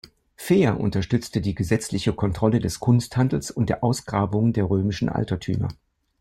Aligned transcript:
Fea 0.35 0.71
unterstützte 0.73 1.41
die 1.41 1.53
gesetzliche 1.53 2.11
Kontrolle 2.13 2.59
des 2.59 2.79
Kunsthandels 2.79 3.51
und 3.51 3.69
der 3.69 3.83
Ausgrabungen 3.83 4.51
der 4.51 4.67
römischen 4.67 5.09
Altertümer. 5.09 5.67